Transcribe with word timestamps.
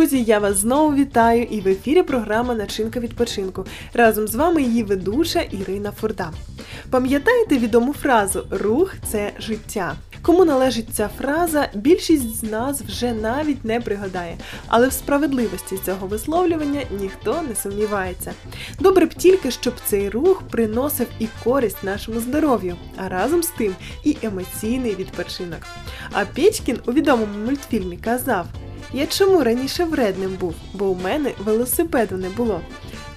Друзі, 0.00 0.22
я 0.22 0.38
вас 0.38 0.56
знову 0.56 0.94
вітаю 0.94 1.42
і 1.42 1.60
в 1.60 1.68
ефірі 1.68 2.02
програма 2.02 2.54
Начинка 2.54 3.00
відпочинку. 3.00 3.64
Разом 3.94 4.28
з 4.28 4.34
вами 4.34 4.62
її 4.62 4.82
ведуча 4.82 5.40
Ірина 5.40 5.92
Фурда. 5.92 6.32
Пам'ятаєте 6.90 7.58
відому 7.58 7.92
фразу 7.92 8.46
Рух 8.50 8.94
це 9.10 9.32
життя. 9.38 9.96
Кому 10.22 10.44
належить 10.44 10.88
ця 10.92 11.10
фраза, 11.18 11.68
більшість 11.74 12.36
з 12.36 12.42
нас 12.42 12.82
вже 12.82 13.12
навіть 13.12 13.64
не 13.64 13.80
пригадає, 13.80 14.36
але 14.66 14.88
в 14.88 14.92
справедливості 14.92 15.78
цього 15.84 16.06
висловлювання 16.06 16.80
ніхто 17.00 17.42
не 17.48 17.54
сумнівається. 17.54 18.32
Добре 18.78 19.06
б 19.06 19.14
тільки, 19.14 19.50
щоб 19.50 19.74
цей 19.84 20.08
рух 20.08 20.42
приносив 20.50 21.06
і 21.18 21.28
користь 21.44 21.84
нашому 21.84 22.20
здоров'ю, 22.20 22.76
а 22.96 23.08
разом 23.08 23.42
з 23.42 23.48
тим 23.48 23.74
і 24.04 24.16
емоційний 24.22 24.94
відпочинок. 24.94 25.60
А 26.12 26.24
Печкін 26.24 26.78
у 26.86 26.92
відомому 26.92 27.38
мультфільмі 27.46 27.96
казав: 27.96 28.46
Я 28.92 29.06
чому 29.06 29.44
раніше 29.44 29.84
вредним 29.84 30.30
був, 30.30 30.54
бо 30.72 30.86
у 30.86 30.94
мене 30.94 31.32
велосипеду 31.38 32.16
не 32.16 32.28
було. 32.28 32.60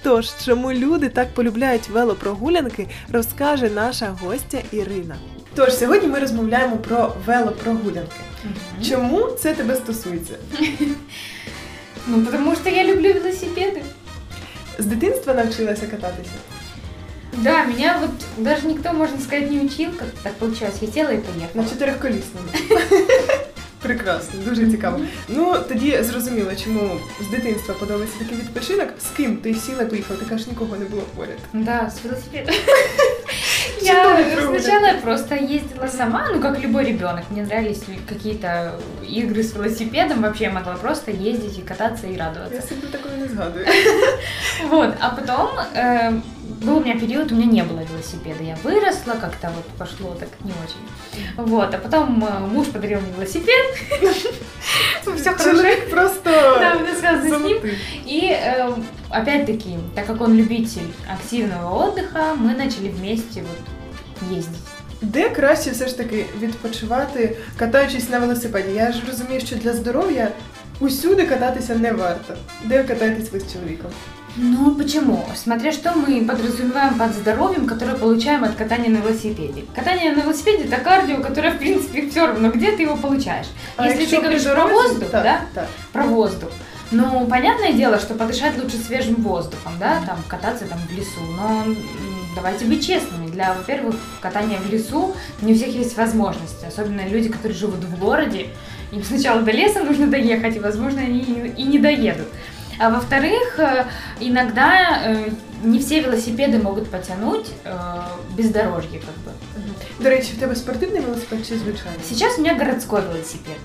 Тож, 0.02 0.30
чому 0.44 0.72
люди 0.72 1.08
так 1.08 1.34
полюбляють 1.34 1.88
велопрогулянки, 1.88 2.88
розкаже 3.12 3.70
наша 3.70 4.16
гостя 4.20 4.58
Ірина. 4.72 5.16
Тож 5.54 5.76
сьогодні 5.78 6.08
ми 6.08 6.18
розмовляємо 6.18 6.76
про 6.76 7.12
велопрогулянки. 7.26 8.16
Чому 8.88 9.26
це 9.40 9.54
тебе 9.54 9.74
стосується? 9.74 10.34
Ну, 12.06 12.24
потому 12.24 12.54
что 12.54 12.68
я 12.68 12.84
люблю 12.84 13.12
велосипеды. 13.12 13.82
З 14.78 14.86
дитинства 14.86 15.34
навчилася 15.34 15.86
кататися? 15.86 16.30
Да, 17.32 17.64
меня 17.64 17.98
вот 18.00 18.10
даже 18.44 18.66
никто, 18.66 18.92
можно 18.92 19.18
сказать, 19.20 19.50
не 19.50 19.60
учил, 19.60 19.90
как 19.98 20.08
так 20.22 20.32
получилось. 20.34 20.74
Я 20.80 20.88
села 20.92 21.12
и 21.12 21.18
На 21.54 21.62
поехала. 21.62 22.40
чотирьохколісному. 23.83 23.83
Прекрасно, 23.83 24.39
дуже 24.45 24.71
цікаво. 24.71 24.99
Ну 25.29 25.55
тоді 25.67 26.03
зрозуміло, 26.03 26.51
чому 26.63 26.99
з 27.21 27.27
дитинства 27.27 27.75
подобається 27.79 28.19
такий 28.19 28.37
відпочинок. 28.37 28.89
З 28.99 29.17
ким 29.17 29.37
ти 29.37 29.53
сіла 29.53 29.81
і 29.83 29.89
поїхала? 29.89 30.19
Ти 30.19 30.25
кажеш, 30.25 30.47
нікого 30.47 30.75
не 30.75 30.85
було 30.85 31.01
поряд. 31.15 31.37
Да, 31.53 31.87
с 31.87 32.03
велосипедом. 32.03 32.55
Чего 33.85 34.09
вы 34.15 34.19
Я 34.21 34.35
пробовали? 34.35 34.59
сначала 34.59 34.93
просто 35.01 35.35
ездила 35.35 35.87
сама, 35.87 36.29
ну 36.33 36.41
как 36.41 36.59
любой 36.63 36.83
ребенок. 36.85 37.23
Мне 37.31 37.41
нравились 37.43 37.83
какие-то 38.09 38.73
игры 39.07 39.39
с 39.43 39.53
велосипедом. 39.55 40.21
Вообще 40.21 40.43
я 40.43 40.51
могла 40.51 40.73
просто 40.73 41.11
ездить 41.11 41.59
и 41.59 41.61
кататься 41.61 42.07
и 42.07 42.17
радоваться. 42.17 42.55
Я 42.55 42.61
себе 42.61 42.87
такого 42.91 43.15
не 43.15 43.27
згадую. 43.27 43.65
Вот, 44.69 44.95
а 44.99 45.09
потом 45.09 45.49
э, 45.75 46.11
был 46.65 46.77
у 46.77 46.79
меня 46.81 46.99
период, 46.99 47.31
у 47.31 47.35
меня 47.35 47.45
не 47.51 47.63
было 47.63 47.79
велосипеда. 47.91 48.43
Я 48.43 48.57
выросла, 48.63 49.13
как-то 49.13 49.51
вот 49.55 49.65
пошло 49.77 50.15
так 50.19 50.29
не 50.43 50.51
очень. 50.51 51.45
Вот, 51.49 51.73
а 51.73 51.77
потом 51.77 52.23
э, 52.25 52.39
муж 52.39 52.67
подарил 52.67 52.99
мне 53.01 53.11
велосипед. 53.15 53.77
Все 55.17 55.31
хорошо. 55.31 55.51
Чоловік 55.51 55.89
просто 55.89 56.29
Да, 56.59 56.75
мы 56.75 56.95
связаны 56.95 57.21
с 57.29 57.31
ним. 57.31 57.39
золотий. 57.39 57.77
И 58.05 58.31
э, 58.31 58.73
опять-таки, 59.09 59.77
так 59.95 60.05
как 60.07 60.21
он 60.21 60.35
любитель 60.35 60.87
активного 61.13 61.85
отдыха, 61.87 62.35
мы 62.35 62.55
начали 62.55 62.89
вместе 62.89 63.41
вот 63.41 64.37
ездить. 64.37 64.59
Де 65.01 65.29
краще 65.29 65.71
все 65.71 65.87
ж 65.87 65.97
таки 65.97 66.25
відпочивати, 66.41 67.37
катаючись 67.57 68.09
на 68.09 68.19
велосипеді? 68.19 68.71
Я 68.75 68.91
ж 68.91 69.01
розумію, 69.07 69.41
що 69.41 69.55
для 69.55 69.73
здоров'я 69.73 70.27
усюди 70.79 71.25
кататися 71.25 71.75
не 71.75 71.91
варто. 71.91 72.33
Де 72.63 72.77
ви 72.77 72.83
катаєтесь 72.83 73.31
ви 73.31 73.39
з 73.39 73.53
чоловіком? 73.53 73.91
Ну 74.36 74.74
почему? 74.74 75.24
Смотря 75.36 75.70
что 75.70 75.92
мы 75.92 76.24
подразумеваем 76.24 76.98
под 76.98 77.14
здоровьем, 77.14 77.66
которое 77.66 77.94
получаем 77.94 78.42
от 78.42 78.54
катания 78.56 78.90
на 78.90 78.96
велосипеде. 78.96 79.64
Катание 79.74 80.12
на 80.12 80.22
велосипеде 80.22 80.64
это 80.64 80.78
кардио, 80.78 81.20
которое 81.20 81.52
в 81.52 81.58
принципе 81.58 82.10
все 82.10 82.26
равно, 82.26 82.50
где 82.50 82.72
ты 82.72 82.82
его 82.82 82.96
получаешь. 82.96 83.46
Если 83.78 84.00
якщо 84.00 84.16
ты 84.16 84.22
говоришь 84.22 84.44
про 84.44 84.66
воздух, 84.66 85.10
так, 85.10 85.22
да, 85.22 85.40
Так. 85.54 85.68
про 85.92 86.04
воздух. 86.04 86.50
Ну, 86.90 87.26
понятное 87.26 87.72
дело, 87.72 87.98
что 87.98 88.14
подышать 88.14 88.60
лучше 88.60 88.76
свежим 88.76 89.16
воздухом, 89.16 89.72
да, 89.78 90.02
там 90.06 90.18
кататься 90.28 90.64
там 90.66 90.78
в 90.78 90.92
лесу. 90.92 91.20
Но 91.36 91.64
давайте 92.34 92.64
быть 92.66 92.86
честными. 92.86 93.28
Для, 93.28 93.54
во-первых, 93.54 93.96
катания 94.20 94.58
в 94.58 94.70
лесу 94.70 95.14
не 95.42 95.52
у 95.52 95.56
всех 95.56 95.74
есть 95.74 95.96
возможности, 95.96 96.66
особенно 96.66 97.06
люди, 97.06 97.28
которые 97.28 97.56
живут 97.56 97.84
в 97.84 97.98
городе. 97.98 98.48
Им 98.92 99.02
сначала 99.02 99.42
до 99.42 99.50
леса 99.50 99.82
нужно 99.82 100.06
доехать, 100.06 100.56
и, 100.56 100.60
возможно, 100.60 101.00
они 101.00 101.20
и 101.56 101.62
не 101.64 101.78
доедут. 101.78 102.28
А 102.79 102.89
во-вторых, 102.89 103.59
э, 103.59 103.85
иногда 104.21 105.01
э, 105.05 105.29
не 105.63 105.79
все 105.79 105.99
велосипеды 105.99 106.59
могут 106.59 106.89
потянуть 106.89 107.47
э, 107.65 107.77
бездорожье, 108.37 108.99
как 108.99 109.15
бы. 109.25 109.31
До 109.99 110.09
речі, 110.09 110.33
в 110.37 110.39
тебе 110.39 110.55
спортивний 110.55 111.01
велосипед 111.01 111.39
чи 111.47 111.57
звичайний? 111.57 111.99
Сейчас 112.09 112.37
у 112.37 112.41
меня 112.41 112.53
городской 112.53 113.01
велосипед. 113.01 113.57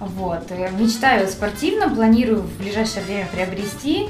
Вот. 0.00 0.50
э, 0.50 0.70
Мечтаю 0.80 1.24
о 1.24 1.28
спортивном, 1.28 1.94
планирую 1.94 2.42
в 2.42 2.62
ближайшее 2.62 3.04
время 3.04 3.26
приобрести. 3.34 4.08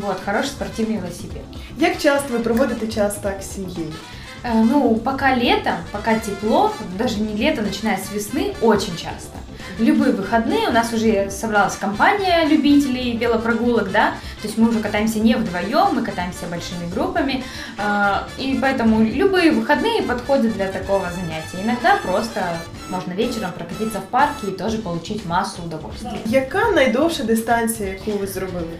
Вот, 0.00 0.16
хороший 0.24 0.50
спортивный 0.50 0.96
велосипед. 0.98 1.42
Як 1.78 1.98
часто 1.98 2.32
ви 2.32 2.38
проводите 2.38 2.86
час 2.86 3.14
так 3.14 3.42
з 3.42 3.54
сім'єю? 3.54 3.92
Э, 4.43 4.63
Ну, 4.63 4.95
пока 4.95 5.35
лето, 5.35 5.73
пока 5.91 6.15
тепло, 6.19 6.73
даже 6.97 7.19
не 7.19 7.33
лето, 7.35 7.61
начиная 7.61 7.97
с 7.97 8.11
весны, 8.11 8.53
очень 8.61 8.95
часто. 8.95 9.37
В 9.77 9.81
любые 9.83 10.11
выходные 10.13 10.67
у 10.67 10.71
нас 10.71 10.93
уже 10.93 11.29
собралась 11.31 11.75
компания 11.75 12.45
любителей 12.45 13.17
велопрогулок, 13.17 13.91
да, 13.91 14.11
то 14.41 14.47
есть 14.47 14.57
мы 14.57 14.69
уже 14.69 14.79
катаемся 14.79 15.19
не 15.19 15.35
вдвоем, 15.35 15.95
мы 15.95 16.01
катаемся 16.01 16.45
большими 16.49 16.89
группами, 16.93 17.43
э, 17.77 18.15
и 18.37 18.57
поэтому 18.61 19.03
любые 19.03 19.51
выходные 19.51 20.01
подходят 20.03 20.53
для 20.53 20.67
такого 20.67 21.09
занятия. 21.11 21.63
Иногда 21.63 21.97
просто 21.97 22.41
можно 22.89 23.13
вечером 23.13 23.51
прокатиться 23.51 23.99
в 23.99 24.05
парке 24.05 24.47
и 24.47 24.51
тоже 24.51 24.77
получить 24.77 25.25
массу 25.25 25.61
удовольствия. 25.63 26.19
Яка 26.25 26.71
найдовша 26.71 27.23
дистанція, 27.23 27.89
яку 27.89 28.11
ви 28.17 28.27
зробили? 28.27 28.79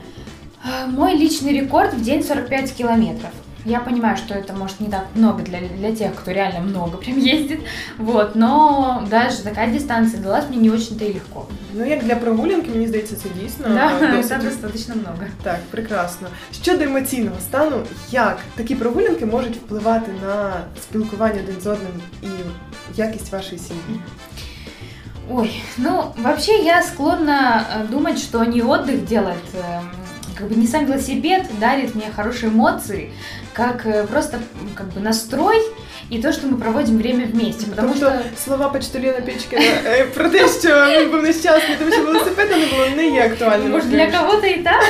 Э, 0.65 0.87
Мой 0.87 1.15
личный 1.15 1.53
рекорд 1.53 1.93
в 1.93 2.01
день 2.01 2.23
45 2.23 2.71
километров. 2.71 3.31
Я 3.64 3.80
понимаю, 3.80 4.16
что 4.19 4.34
это 4.34 4.52
может 4.52 4.78
не 4.80 4.88
так 4.91 5.06
много 5.14 5.42
для, 5.42 5.60
для 5.60 5.97
тех, 5.97 6.14
кто 6.14 6.32
реально 6.32 6.60
много 6.60 6.98
прям 6.98 7.19
ездит, 7.19 7.60
вот, 7.97 8.34
но 8.34 9.02
даже 9.10 9.38
такая 9.38 9.72
дистанция 9.72 10.20
далась 10.20 10.44
мне 10.50 10.58
не 10.58 10.70
очень-то 10.70 11.04
и 11.04 11.14
легко. 11.14 11.47
Ну 11.72 11.84
як 11.84 12.04
для 12.04 12.16
прогулянки, 12.16 12.70
мені 12.70 12.86
здається, 12.86 13.16
це 13.16 13.28
дійсно 13.42 13.66
Да, 13.69 14.16
досить 14.16 14.32
это 14.32 14.44
достаточно 14.44 14.94
много. 14.94 15.25
Так, 15.42 15.60
прекрасно. 15.70 16.28
Щодо 16.62 16.84
емоційного 16.84 17.36
стану, 17.41 17.76
як 18.10 18.38
такі 18.54 18.75
прогулянки 18.75 19.26
можуть 19.26 19.56
впливати 19.56 20.12
на 20.26 20.52
спілкування 20.82 21.41
один 21.44 21.60
з 21.60 21.66
одним 21.66 22.02
і 22.22 22.26
якість 22.97 23.32
вашої 23.32 23.58
сім'ї? 23.58 24.00
Ой, 25.30 25.62
ну 25.78 26.12
вообще 26.22 26.52
я 26.52 26.82
склонна 26.82 27.64
э, 27.64 27.88
думать, 27.88 28.19
что 28.19 28.44
не 28.44 28.60
отдых 28.60 29.06
делает, 29.06 29.38
эм, 29.54 29.82
как 30.38 30.48
бы 30.48 30.54
не 30.56 30.66
сам 30.66 30.86
велосипед 30.86 31.47
дарит 31.60 31.94
мне 31.94 32.06
хорошие 32.16 32.50
эмоции, 32.50 33.12
как 33.52 33.86
э, 33.86 34.06
просто 34.06 34.36
м, 34.36 34.70
как 34.75 34.88
бы 34.92 35.00
настрой 35.00 35.58
и 36.10 36.20
то, 36.20 36.32
что 36.32 36.47
мы 36.47 36.56
проводим 36.58 36.98
время 36.98 37.26
вместе, 37.26 37.66
потому 37.66 37.88
тобто 37.94 38.10
что 38.10 38.22
слова 38.44 38.69
почтальона 38.69 39.20
Печкіна 39.20 39.62
е, 39.86 40.04
про 40.14 40.28
те, 40.30 40.48
що 40.48 40.69
він 41.00 41.10
був 41.10 41.22
нещасний, 41.22 41.76
тому 41.78 41.92
що 41.92 42.04
велосипеда 42.04 42.56
не 42.56 42.66
було, 42.66 42.86
не 42.97 43.08
є 43.08 43.26
актуальним. 43.26 43.70
Может, 43.70 43.91
для 43.91 44.06
кого-то 44.10 44.47
и 44.47 44.62
так. 44.62 44.84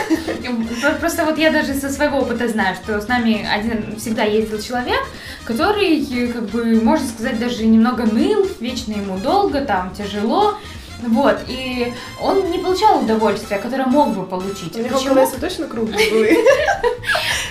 Просто 1.01 1.25
вот 1.25 1.39
я 1.39 1.51
даже 1.51 1.75
со 1.75 1.89
своего 1.91 2.19
опыта 2.19 2.49
знаю, 2.49 2.75
что 2.85 3.01
с 3.01 3.09
нами 3.09 3.47
один 3.59 3.97
всегда 3.99 4.25
ездил 4.25 4.61
человек, 4.63 5.01
который, 5.47 6.01
э, 6.13 6.33
как 6.33 6.43
бы, 6.43 6.83
можно 6.85 7.07
сказать, 7.09 7.39
даже 7.39 7.67
немного 7.67 8.05
ныл, 8.05 8.49
вечно 8.61 8.93
ему 8.93 9.19
долго, 9.19 9.61
там, 9.61 9.91
тяжело. 9.99 10.59
вот, 11.02 11.38
и 11.48 11.94
он 12.22 12.52
не 12.52 12.60
получал 12.60 13.00
удовольствия, 13.00 13.58
которое 13.58 13.86
мог 13.86 14.16
бы 14.16 14.26
получить. 14.26 14.76
У 14.76 14.84
Почему? 14.84 15.16
колеса 15.16 15.38
точно 15.40 15.68
круглі 15.68 16.10
були. 16.12 16.38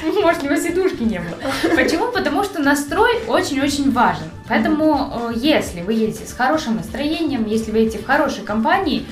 Может, 0.23 0.43
у 0.43 0.47
него 0.47 0.57
сидушки 0.57 1.03
не 1.03 1.19
было. 1.19 1.75
Почему? 1.77 2.13
Потому 2.13 2.45
что 2.45 2.61
настрой 2.61 3.21
очень-очень 3.27 3.91
важен. 3.91 4.31
Поэтому, 4.49 5.31
э, 5.31 5.33
если 5.37 5.81
вы 5.81 5.95
едете 5.95 6.27
с 6.27 6.33
хорошим 6.33 6.77
настроением, 6.77 7.47
если 7.47 7.73
вы 7.73 7.79
едете 7.79 7.99
в 7.99 8.07
хорошей 8.07 8.45
компании, 8.45 9.07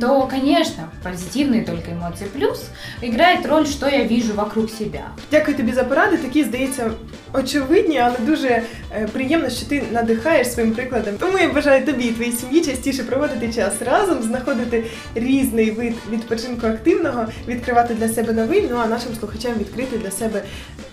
то, 0.00 0.26
конечно, 0.26 0.90
позитивные 1.02 1.64
только 1.64 1.92
эмоции. 1.92 2.26
Плюс 2.26 2.68
играет 3.00 3.46
роль, 3.46 3.66
что 3.66 3.88
я 3.88 4.04
вижу 4.04 4.34
вокруг 4.34 4.70
себя. 4.70 5.08
Дякую 5.30 5.56
тобі 5.56 5.72
за 5.72 5.84
поради. 5.84 6.16
Такі, 6.16 6.44
здається, 6.44 6.90
очевидні, 7.32 7.98
але 7.98 8.18
дуже 8.18 8.48
е, 8.48 9.08
приємно, 9.12 9.50
що 9.50 9.66
ти 9.66 9.82
надихаєш 9.92 10.52
своїм 10.52 10.72
прикладом. 10.72 11.14
Тому 11.18 11.38
я 11.38 11.52
бажаю 11.52 11.86
тобі 11.86 12.04
і 12.04 12.12
твоїй 12.12 12.32
сім'ї 12.32 12.64
частіше 12.64 13.04
проводити 13.04 13.52
час 13.52 13.82
разом, 13.82 14.22
знаходити 14.22 14.84
різний 15.14 15.70
вид 15.70 15.94
відпочинку 16.10 16.66
активного, 16.66 17.26
відкривати 17.48 17.94
для 17.94 18.08
себе 18.08 18.32
новий. 18.32 18.68
Ну 18.70 18.76
а 18.84 18.86
нашим 18.86 19.14
слухачам 19.20 19.52
відкрити 19.58 19.98
для 19.98 20.10
себе 20.10 20.42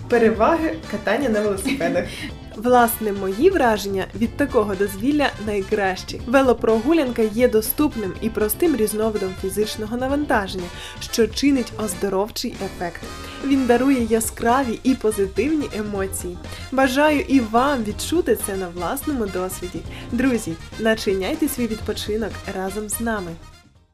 переваги 0.09 0.75
катання 0.91 1.29
на 1.29 1.41
велосипедах. 1.41 2.05
Власне, 2.63 3.13
мої 3.13 3.49
враження 3.49 4.05
від 4.15 4.37
такого 4.37 4.75
дозвілля 4.75 5.29
найкращі. 5.45 6.21
Велопрогулянка 6.27 7.21
є 7.21 7.49
доступним 7.49 8.13
і 8.21 8.29
простим 8.29 8.75
різновидом 8.75 9.35
фізичного 9.41 9.97
навантаження, 9.97 10.67
що 10.99 11.27
чинить 11.27 11.73
оздоровчий 11.85 12.55
ефект. 12.65 13.01
Він 13.45 13.65
дарує 13.65 14.03
яскраві 14.03 14.79
і 14.83 14.95
позитивні 14.95 15.69
емоції. 15.77 16.37
Бажаю 16.71 17.19
і 17.19 17.39
вам 17.39 17.83
відчути 17.83 18.37
це 18.45 18.55
на 18.55 18.69
власному 18.69 19.25
досвіді. 19.25 19.79
Друзі, 20.11 20.53
начиняйте 20.79 21.47
свій 21.47 21.67
відпочинок 21.67 22.31
разом 22.55 22.89
з 22.89 22.99
нами. 22.99 23.31